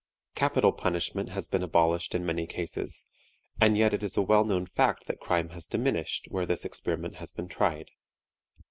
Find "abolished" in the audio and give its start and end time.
1.61-2.15